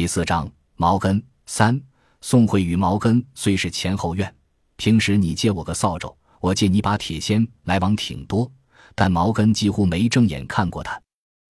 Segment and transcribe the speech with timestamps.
[0.00, 1.78] 第四章，毛根三。
[2.22, 4.34] 宋慧与毛根虽是前后院，
[4.76, 8.50] 平时你借我个扫帚，我借你把铁锨，来往挺多，
[8.94, 10.98] 但毛根几乎没正眼看过他。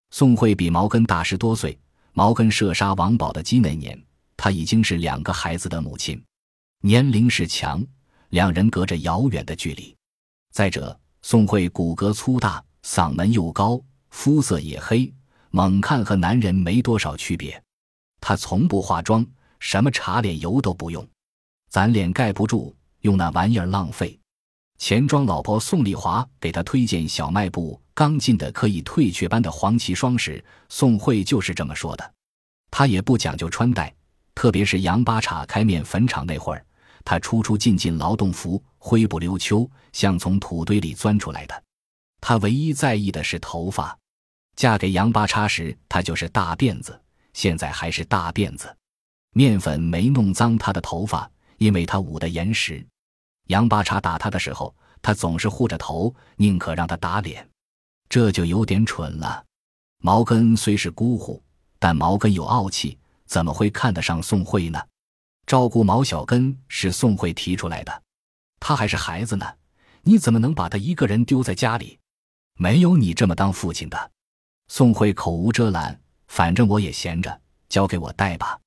[0.09, 1.79] 宋慧比毛根大十多岁，
[2.11, 3.97] 毛根射杀王宝的鸡那年，
[4.35, 6.21] 他已经是两个孩子的母亲，
[6.81, 7.81] 年龄是强，
[8.31, 9.95] 两人隔着遥远的距离。
[10.51, 15.09] 再者，宋慧骨骼粗大，嗓门又高，肤色也黑，
[15.51, 17.63] 猛看和男人没多少区别。
[18.21, 19.27] 她从不化妆。
[19.59, 21.07] 什么茶脸油都不用，
[21.69, 24.19] 咱脸盖不住，用那玩意儿浪费。
[24.79, 32.13] 钱庄老婆宋丽华给他推荐小卖部刚进的可以退却班的黄芪霜时，宋慧就是这么说的。
[32.71, 33.93] 他也不讲究穿戴，
[34.33, 36.65] 特别是杨八叉开面粉厂那会儿，
[37.05, 41.63] 他出出进进劳动服，灰不溜秋，像从土堆里钻出来的。
[42.19, 43.95] 他唯一在意的是头发。
[44.55, 46.99] 嫁给杨八叉时，他就是大辫子，
[47.33, 48.75] 现在还是大辫子。
[49.33, 52.85] 面粉没弄脏他的头发，因为他捂得严实。
[53.47, 57.47] 杨八叉打他的时候，他总是护着头，宁可让他打脸，
[58.09, 59.45] 这就有点蠢了。
[59.99, 61.41] 毛根虽是姑父，
[61.79, 64.81] 但毛根有傲气，怎么会看得上宋慧呢？
[65.45, 68.03] 照顾毛小根是宋慧提出来的，
[68.59, 69.45] 他还是孩子呢，
[70.01, 71.99] 你怎么能把他一个人丢在家里？
[72.55, 74.11] 没有你这么当父亲的。
[74.67, 76.00] 宋慧口无遮拦，
[76.31, 78.57] 反正我也闲着，交给我带吧。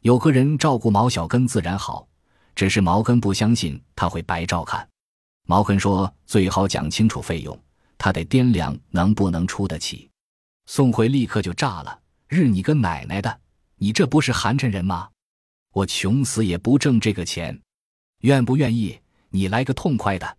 [0.00, 2.08] 有个人照顾毛小根自然好，
[2.56, 4.84] 只是毛根不相信他会白照看。
[5.46, 7.56] 毛根说：“最好讲清楚费用，
[7.96, 10.10] 他得掂量能不能出得起。”
[10.66, 13.40] 宋慧立刻就炸了：“日你个奶奶的！
[13.76, 15.08] 你这不是寒碜人吗？
[15.72, 17.56] 我穷死也不挣这个钱，
[18.22, 18.98] 愿不愿意？
[19.30, 20.36] 你来个痛快的。”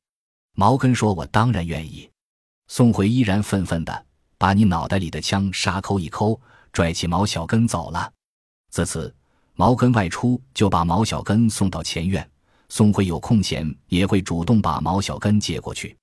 [0.55, 2.11] 毛根说：“我当然愿意。”
[2.67, 4.05] 宋慧依然愤愤的
[4.37, 6.37] 把你脑袋里的枪杀抠一抠，
[6.75, 8.11] 拽起毛小根走了。
[8.69, 9.15] 自此。
[9.57, 12.29] 毛根外出就把毛小根送到前院，
[12.67, 15.95] 宋辉有空闲也会主动把毛小根接过去。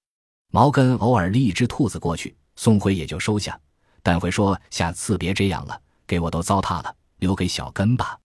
[0.51, 3.61] 毛根偶尔拎一只兔子过去，宋辉也就收下，
[4.03, 8.19] 但会说下次别这样了，给我都糟蹋了，留给小根吧。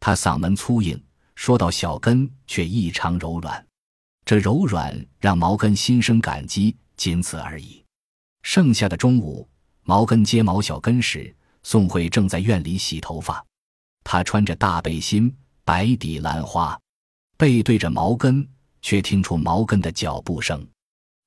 [0.00, 1.00] 他嗓门粗硬，
[1.36, 3.64] 说到小根却异常柔软，
[4.24, 7.84] 这柔软让毛根心生感激，仅此而已。
[8.42, 9.48] 剩下的中午，
[9.84, 11.32] 毛根接毛小根时，
[11.64, 13.44] 宋慧正在院里洗头发。
[14.04, 16.78] 他穿着大背心，白底蓝花，
[17.36, 18.46] 背对着毛根，
[18.80, 20.64] 却听出毛根的脚步声。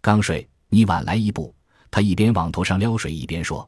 [0.02, 1.53] 刚睡，你晚来一步。
[1.90, 3.68] 他一边往头上撩水，一边说：“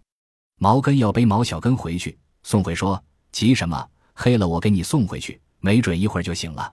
[0.60, 3.02] 毛根要背毛小根回去。”宋慧说
[3.32, 3.90] ：“急什么？
[4.14, 6.72] 黑了我给你送回去，没准一会儿就醒了。”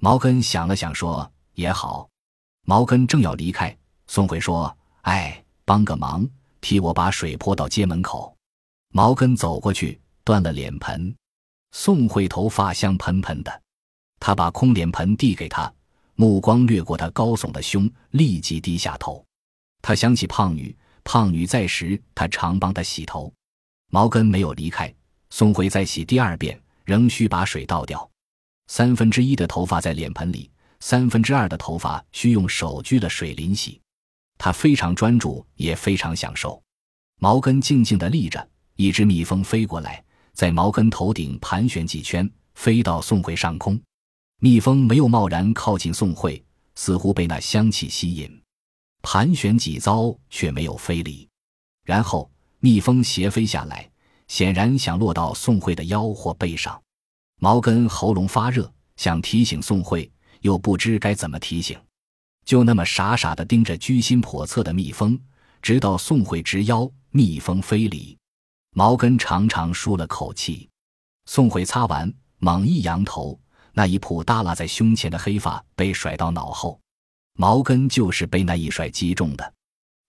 [0.00, 2.08] 毛根想了想，说：“也好。”
[2.66, 3.76] 毛根正要离开，
[4.06, 6.28] 宋慧说：“哎，帮个忙，
[6.60, 8.34] 替我把水泼到街门口。”
[8.90, 11.14] 毛根走过去，端了脸盆。
[11.72, 13.62] 宋慧头发香喷喷的，
[14.18, 15.72] 他把空脸盆递给他，
[16.14, 19.24] 目光掠过他高耸的胸，立即低下头。
[19.82, 23.32] 他想起胖女，胖女在时，他常帮她洗头。
[23.90, 24.92] 毛根没有离开，
[25.30, 28.08] 宋慧再洗第二遍，仍需把水倒掉。
[28.66, 30.50] 三分之一的头发在脸盆里，
[30.80, 33.80] 三分之二的头发需用手掬的水淋洗。
[34.36, 36.62] 他非常专注，也非常享受。
[37.20, 40.02] 毛根静静地立着，一只蜜蜂飞过来。
[40.32, 43.76] 在毛根头顶盘旋几圈，飞到宋慧上空。
[44.38, 46.40] 蜜蜂没有贸然靠近宋慧，
[46.76, 48.40] 似乎被那香气吸引，
[49.02, 51.28] 盘旋几遭却没有飞离。
[51.84, 52.30] 然后
[52.60, 53.90] 蜜蜂斜飞下来，
[54.28, 56.80] 显然想落到宋慧的腰或背上。
[57.40, 60.08] 毛根喉咙发热，想提醒宋慧，
[60.42, 61.76] 又不知该怎么提醒，
[62.44, 65.18] 就那么傻傻地盯着居心叵测的蜜蜂，
[65.62, 68.17] 直到宋慧直腰，蜜蜂飞离。
[68.70, 70.68] 毛根长长舒了口气，
[71.26, 73.38] 宋慧擦完，猛一扬头，
[73.72, 76.80] 那一扑耷拉在胸前的黑发被甩到脑后。
[77.34, 79.54] 毛根就是被那一甩击中的，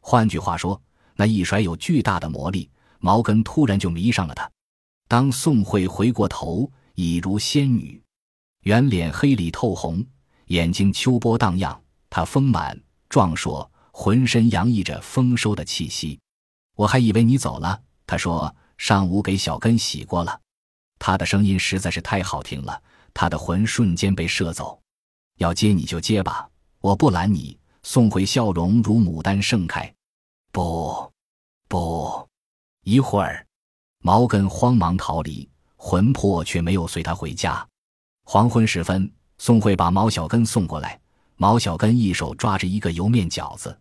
[0.01, 0.81] 换句话说，
[1.15, 2.69] 那一甩有巨大的魔力。
[2.99, 4.49] 毛根突然就迷上了他。
[5.07, 8.01] 当宋慧回过头，已如仙女，
[8.63, 10.05] 圆脸黑里透红，
[10.47, 12.77] 眼睛秋波荡漾，她丰满
[13.07, 16.19] 壮硕，浑身洋溢着丰收的气息。
[16.75, 17.81] 我还以为你走了。
[18.09, 20.41] 他说：“上午给小根洗过了。”
[20.97, 22.81] 他的声音实在是太好听了，
[23.13, 24.81] 他的魂瞬间被摄走。
[25.37, 26.49] 要接你就接吧，
[26.81, 27.55] 我不拦你。
[27.83, 29.93] 宋慧笑容如牡丹盛开。
[30.51, 31.13] 不，
[31.67, 32.27] 不，
[32.83, 33.45] 一会儿，
[33.99, 37.63] 毛根慌忙逃离，魂魄却没有随他回家。
[38.25, 40.99] 黄昏时分，宋慧把毛小根送过来，
[41.35, 43.79] 毛小根一手抓着一个油面饺子。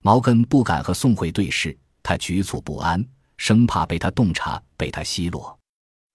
[0.00, 3.04] 毛根不敢和宋慧对视，他局促不安。
[3.36, 5.58] 生怕被他洞察，被他奚落。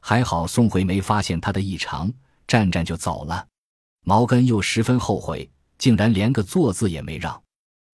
[0.02, 2.12] 还好宋慧没发现他的异常，
[2.48, 3.46] 站站就走了。
[4.06, 7.42] 毛根又十分后悔，竟然连个坐字也没让。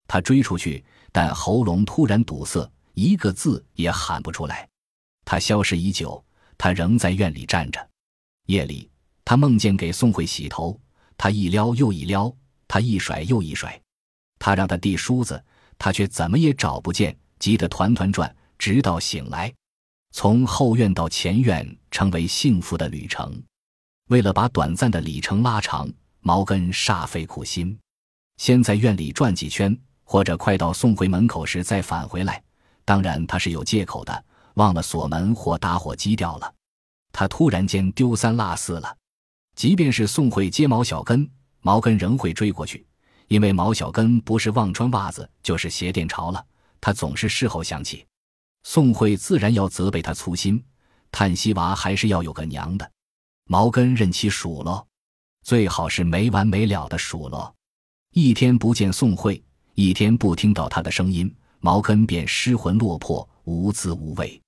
[0.07, 4.69] 他追出去，但喉咙突然堵塞，一个字也喊不出来。
[5.25, 6.23] 他消失已久，
[6.57, 7.89] 他仍在院里站着。
[8.45, 8.87] 夜里，
[9.25, 10.79] 他梦见给宋慧洗头，
[11.17, 12.31] 他一撩又一撩，
[12.67, 13.81] 他一甩又一甩，
[14.37, 15.43] 他让他递梳子，
[15.79, 19.53] 他却怎么也找不见，急得团团转，直到醒来。
[20.11, 23.41] 从后院到前院，成为幸福的旅程。
[24.09, 25.91] 为了把短暂的里程拉长，
[26.21, 27.77] 毛根煞费苦心，
[28.37, 29.77] 先在院里转几圈。
[30.07, 32.39] 或者快到送回门口时再返回来，
[32.85, 36.53] 当然他是有借口的，忘了锁门或打火机掉了。
[37.11, 38.95] 他突然间丢三落四了。
[39.55, 41.27] 即便是宋慧接毛小根，
[41.61, 42.85] 毛根仍会追过去，
[43.29, 46.45] 因为毛小根不是忘穿袜子，就是鞋垫潮了。
[46.79, 48.05] 他总是事后想起，
[48.67, 50.61] 宋慧自然要责备他粗心，
[51.11, 52.91] 叹息娃还是要有个娘的。
[53.45, 54.85] 毛根任其数落，
[55.43, 57.55] 最好是没完没了的数落。
[58.13, 59.41] 一天不见宋慧。
[59.75, 64.41] 一天不听到他的声音，毛根便失魂落魄、无滋无味。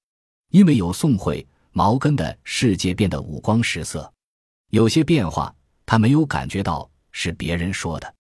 [0.50, 4.12] 因为有宋慧，毛根的世界变得五光十色。
[4.72, 5.54] 有些变化
[5.86, 8.16] 他没有感觉到，是别人说的。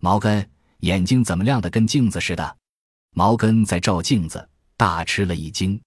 [0.00, 0.50] 毛根
[0.80, 2.56] 眼睛怎么亮得跟镜子似的？
[3.12, 5.80] 毛根在照镜子，大吃了一惊。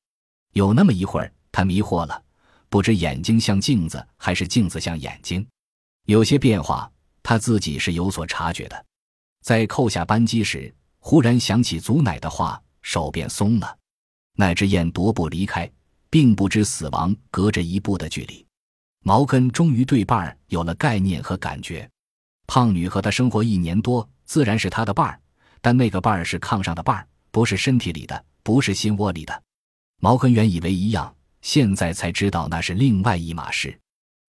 [0.53, 2.23] 有那么一会儿，他迷惑了，
[2.69, 5.45] 不知眼睛像镜子还是镜子像眼睛。
[6.05, 6.91] 有些变化
[7.21, 8.85] 他自己是有所察觉的。
[9.43, 13.77] 在扣下扳机时，忽然想起祖奶的话，手便松了。
[14.35, 15.69] 那只雁踱步离开，
[16.09, 18.45] 并不知死亡隔着一步的距离。
[19.03, 21.89] 毛根终于对伴儿有了概念和感觉。
[22.47, 25.21] 胖女和他生活一年多，自然是他的伴儿，
[25.61, 29.43] 但那个伴儿是炕上的伴儿，不是身体里的，不是心窝里的。
[30.01, 33.77] 毛根原以为一样，现在才知道那是另外一码事。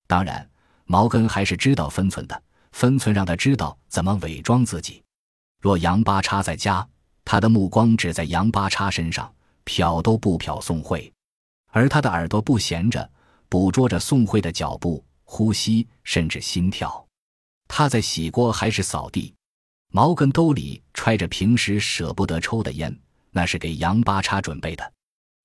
[0.07, 0.49] 当然，
[0.85, 2.43] 毛根还是知道分寸的。
[2.73, 5.03] 分寸让他知道怎么伪装自己。
[5.61, 6.87] 若杨八叉在家，
[7.25, 9.35] 他的目光只在杨八叉身上，
[9.65, 11.13] 瞟都不瞟宋慧；
[11.73, 13.11] 而他的耳朵不闲着，
[13.49, 17.05] 捕捉着宋慧的脚步、呼吸，甚至心跳。
[17.67, 19.35] 他在洗锅还是扫地？
[19.93, 22.97] 毛根兜里揣着平时舍不得抽的烟，
[23.31, 24.93] 那是给杨八叉准备的。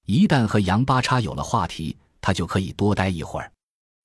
[0.05, 3.51] 一旦和杨八叉有了话题，他就可以多待一会儿。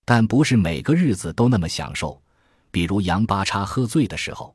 [0.04, 2.20] 但不是每个日子都那么享受。
[2.70, 4.54] 比如杨八叉喝醉的时候，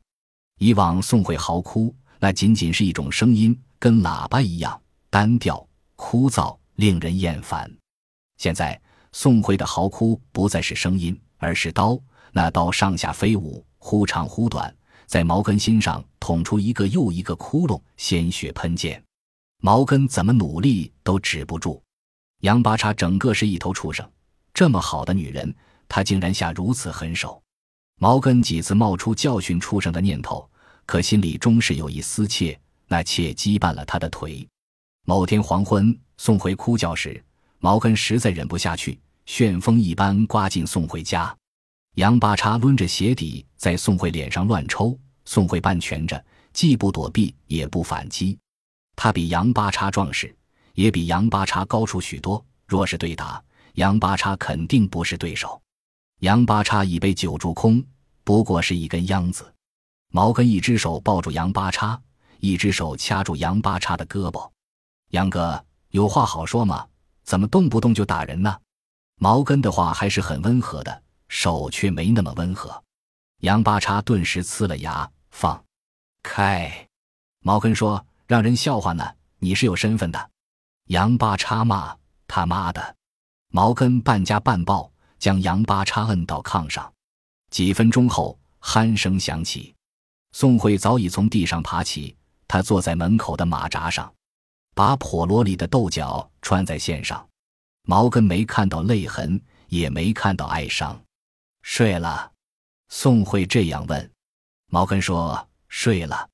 [0.57, 7.69] 以往宋慧嚎哭，那仅仅是一种声音，跟喇叭一样单调、枯燥，令人厌烦。
[8.37, 8.79] 现在
[9.11, 11.99] 宋慧的嚎哭不再是声音，而是刀，
[12.31, 14.73] 那刀上下飞舞，忽长忽短，
[15.05, 19.03] 在毛根心上捅出一个又一个窟窿，鲜血喷溅，
[19.65, 21.81] 毛根怎么努力都止不住。
[22.41, 24.07] 杨八叉整个是一头畜生，
[24.53, 25.51] 这么好的女人，
[25.89, 27.41] 他竟然下如此狠手。
[27.99, 30.47] 毛根几次冒出教训畜生的念头，
[30.85, 32.55] 可心里终是有一丝怯，
[32.87, 34.47] 那怯羁绊了他的腿。
[35.03, 37.19] 某天黄昏，送回哭叫时，
[37.57, 41.35] 毛根实在忍不下去，旋风一般刮进送回家。
[41.95, 44.95] 杨八叉抡着鞋底在宋慧脸上乱抽，
[45.25, 46.23] 宋慧半蜷着，
[46.53, 48.37] 既不躲避也不反击。
[48.95, 50.35] 他比杨八叉壮实，
[50.73, 52.43] 也比杨八叉高出许多。
[52.67, 53.43] 若是对打，
[53.73, 55.61] 杨八叉肯定不是对手。
[56.19, 57.83] 杨八叉已被酒注空，
[58.23, 59.53] 不过是一根秧子。
[60.11, 62.01] 毛根一只手抱住杨八叉，
[62.39, 64.49] 一只手掐住杨八叉的胳膊。
[65.09, 66.87] 杨哥，有话好说嘛，
[67.23, 68.57] 怎么动不动就打人呢？
[69.17, 72.83] 毛根的话还是很温和的，手却没那么温和。
[73.41, 75.63] 杨八叉顿时呲了牙，放
[76.23, 76.87] 开。
[77.41, 80.31] 毛根说：“让人笑话呢，你是有身份的。”
[80.89, 81.95] 杨八叉骂
[82.27, 82.95] ：“他妈的！”
[83.51, 84.91] 毛根半夹半抱。
[85.17, 86.93] 将杨八叉摁到炕上，
[87.49, 89.73] 几分钟后，鼾声响起。
[90.33, 92.15] 宋慧早已从地上爬起，
[92.47, 94.13] 他坐在门口的马扎上，
[94.75, 97.27] 把笸箩里的豆角穿在线上。
[97.87, 101.01] 毛根没看到泪痕，也没看到哀伤。
[101.63, 102.31] 睡了？
[102.89, 104.11] 宋慧这样问。
[104.67, 106.29] 毛根说：“睡了。”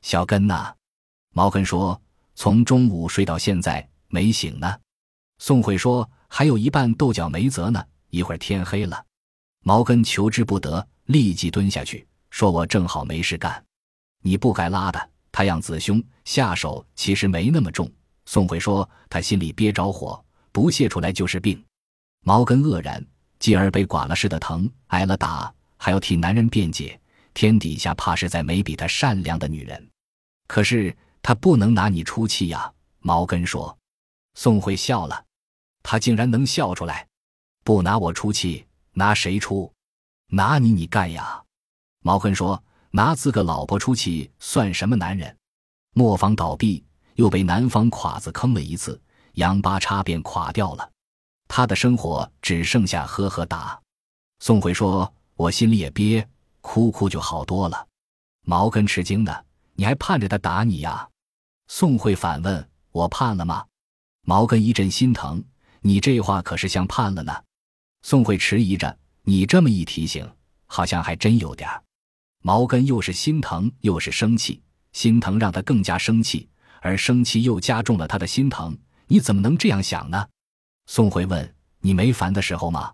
[0.00, 0.74] 小根呐？
[1.32, 2.00] 毛根说
[2.34, 4.78] ：“从中午睡到现在没醒呢。”
[5.38, 9.04] 宋慧说：“还有一半豆角没择呢。”一会儿天黑了，
[9.62, 13.64] 毛根求之不得，立即蹲下去说：“我正好没事干，
[14.22, 17.88] 你不该拉的。”他样子凶，下手其实没那么重。
[18.26, 20.20] 宋慧说：“他心里憋着火，
[20.50, 21.62] 不泄出来就是病。”
[22.26, 23.00] 毛根愕然，
[23.38, 27.00] 继而被剐了似的疼，挨了打，还要替男人辩解。
[27.32, 29.88] 天底下怕是再没比他善良的女人，
[30.48, 32.72] 可是他不能拿你出气呀。
[33.00, 33.76] 毛根说。
[34.34, 35.24] 宋慧笑了，
[35.82, 37.06] 他竟然能笑出来。
[37.64, 39.70] 不拿我出气，拿谁出？
[40.28, 41.42] 拿你，你干呀！
[42.02, 42.62] 毛根说
[42.92, 45.36] ：“拿自个老婆出气，算什么男人？”
[45.92, 46.82] 磨坊倒闭，
[47.16, 48.98] 又被南方垮子坑了一次，
[49.34, 50.90] 杨八叉便垮掉了。
[51.48, 53.78] 他的生活只剩下喝喝打。
[54.38, 56.26] 宋慧说：“我心里也憋，
[56.60, 57.86] 哭哭就好多了。”
[58.46, 61.06] 毛根吃惊的：“你还盼着他打你呀？”
[61.72, 63.64] 宋慧反问：“我判了吗？”
[64.26, 65.42] 毛根一阵心疼
[65.82, 67.32] ：“你这话可是像判了呢。”
[68.02, 70.28] 宋慧迟疑着：“你这么一提醒，
[70.66, 71.70] 好像还真有点。”
[72.42, 74.60] 毛根又是心疼又是生气，
[74.92, 76.50] 心疼让他更加生气，
[76.80, 78.76] 而生气又加重了他的心疼。
[79.06, 80.26] 你怎么能这样想呢？
[80.86, 82.92] 宋慧问：“你没烦的时候吗？”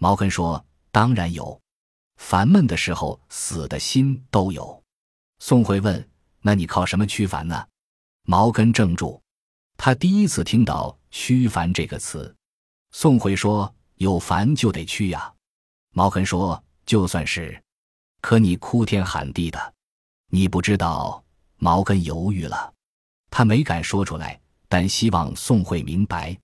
[0.00, 1.60] 毛根说：“当然有，
[2.16, 4.82] 烦闷的时候，死的心都有。”
[5.38, 6.08] 宋慧问
[6.40, 7.66] ：“那你靠什么驱烦呢？”
[8.28, 9.20] 毛根怔住，
[9.76, 12.34] 他第一次听到“驱烦”这个词。
[12.90, 15.32] 宋慧说：“有烦就得驱呀。”
[15.94, 17.62] 毛根说：“就算是，
[18.20, 19.74] 可你哭天喊地的，
[20.30, 21.22] 你不知道。”
[21.58, 22.74] 毛根犹豫了，
[23.30, 26.36] 他没敢说出来，但希望宋慧明白。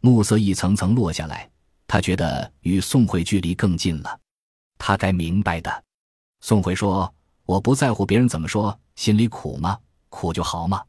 [0.00, 1.48] 暮色一层层落下来，
[1.86, 4.20] 他觉得与宋慧距离更近了。
[4.78, 5.84] 他该明白的。
[6.40, 7.14] 宋慧说
[7.46, 9.78] ：“我不在乎别人怎么说，心里苦吗？
[10.08, 10.84] 苦就好吗？”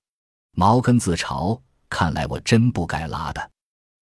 [0.51, 3.51] 毛根自嘲：“看来我真不该拉的。”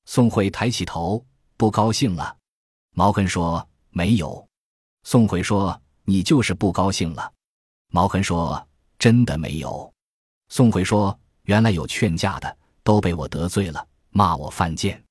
[0.05, 1.23] 宋慧抬起头，
[1.57, 2.35] 不高兴了。
[2.95, 4.47] 毛根说：“没有。”
[5.03, 7.31] 宋慧说：“你就是不高兴了。”
[7.91, 9.91] 毛根说：“真的没有。”
[10.49, 15.01] 宋慧说：“原来有劝架的，都被我得罪了。”骂我犯贱，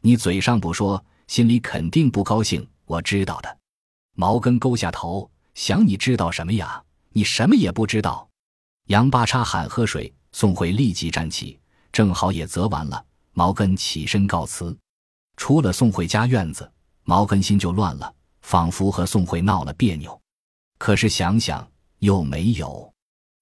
[0.00, 2.66] 你嘴上不说，心里肯定不高兴。
[2.86, 3.58] 我知道的。
[4.14, 6.82] 毛根勾下头，想你知道什么呀？
[7.10, 8.26] 你什么也不知道。
[8.86, 11.58] 杨八叉喊喝水，宋慧立即站起，
[11.90, 13.04] 正好也责完了。
[13.32, 14.78] 毛根起身告辞，
[15.36, 20.16] 出了宋慧家院子，毛根心就乱了，仿佛和宋慧闹了别扭。
[20.78, 21.68] 可是想想
[21.98, 22.94] 又没有，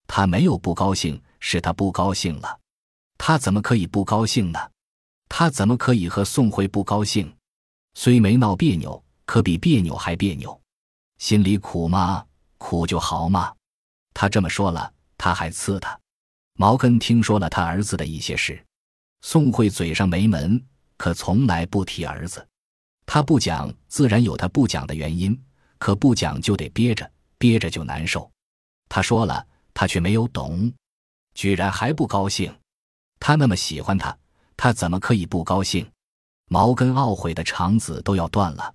[0.07, 2.59] 他没有不高兴，是他不高兴了。
[3.19, 4.59] 他怎么可以不高兴呢？
[5.29, 7.31] 他怎么可以和宋慧不高兴？
[7.93, 10.59] 虽没闹别扭，可比别扭还别扭。
[11.19, 12.25] 心里苦吗？
[12.57, 13.55] 苦就好吗？
[14.15, 16.01] 他这么说了，他还刺他。
[16.57, 18.61] 毛根听说了他儿子的一些事。
[19.21, 20.63] 宋慧嘴上没门，
[20.97, 22.47] 可从来不提儿子。
[23.05, 25.39] 他不讲，自然有他不讲的原因。
[25.79, 28.31] 可不讲就得憋着，憋着就难受。
[28.89, 30.73] 他说了，他却没有懂，
[31.35, 32.53] 居然还不高兴。
[33.21, 34.17] 他那么喜欢他。
[34.57, 35.87] 他怎么可以不高兴？
[36.49, 38.75] 毛根懊悔的肠子都要断了。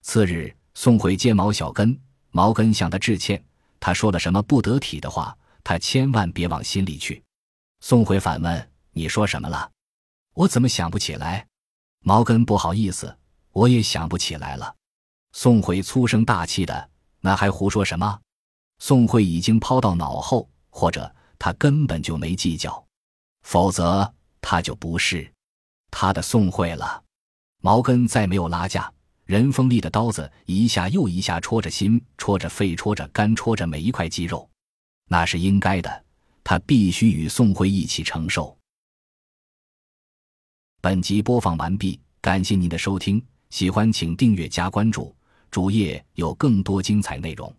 [0.00, 3.44] 次日，宋慧接毛小根，毛根向他致歉。
[3.78, 5.36] 他说了什么不得体的话，
[5.68, 7.22] 他千万别往心里去。
[7.80, 9.70] 宋慧反问：“你说什么了？
[10.32, 11.46] 我怎么想不起来？”
[12.00, 13.14] 毛根不好意思
[13.52, 14.74] ：“我也想不起来了。”
[15.32, 18.18] 宋慧粗声大气的：“那还胡说什么？”
[18.80, 22.82] 宋慧已经抛到脑后，或者他根本就没计较，
[23.42, 24.10] 否则。
[24.40, 25.30] 他就不是
[25.90, 27.04] 他的宋慧了。
[27.60, 28.90] 毛根再没有拉架，
[29.26, 34.48] 任锋利的刀子一下又一下戳着心，戳着肺，戳着肝，戳着每一块肌肉。
[35.08, 36.04] 那是应该的，
[36.44, 38.56] 他必须与宋慧一起承受。
[40.80, 45.14] 本集播放完毕，感谢您的收听，喜欢请订阅加关注，
[45.50, 47.52] 主页有更多精彩内容。